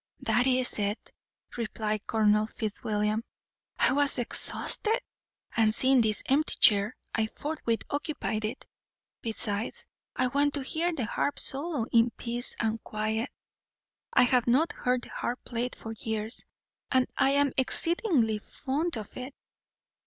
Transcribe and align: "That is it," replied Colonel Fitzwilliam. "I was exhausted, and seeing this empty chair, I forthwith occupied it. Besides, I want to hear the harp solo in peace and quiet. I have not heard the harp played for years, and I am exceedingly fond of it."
"That 0.21 0.47
is 0.47 0.79
it," 0.79 1.11
replied 1.55 2.07
Colonel 2.07 2.47
Fitzwilliam. 2.47 3.23
"I 3.77 3.91
was 3.93 4.17
exhausted, 4.17 4.99
and 5.55 5.75
seeing 5.75 6.01
this 6.01 6.23
empty 6.25 6.55
chair, 6.59 6.95
I 7.13 7.27
forthwith 7.27 7.83
occupied 7.87 8.43
it. 8.43 8.65
Besides, 9.21 9.85
I 10.15 10.25
want 10.25 10.55
to 10.55 10.63
hear 10.63 10.91
the 10.91 11.05
harp 11.05 11.37
solo 11.37 11.85
in 11.91 12.09
peace 12.17 12.55
and 12.59 12.83
quiet. 12.83 13.29
I 14.11 14.23
have 14.23 14.47
not 14.47 14.71
heard 14.71 15.03
the 15.03 15.09
harp 15.11 15.37
played 15.45 15.75
for 15.75 15.91
years, 15.91 16.43
and 16.91 17.05
I 17.15 17.29
am 17.33 17.53
exceedingly 17.55 18.39
fond 18.39 18.97
of 18.97 19.15
it." 19.17 19.35